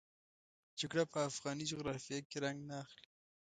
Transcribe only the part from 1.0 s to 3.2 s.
په افغاني جغرافیه کې رنګ نه اخلي.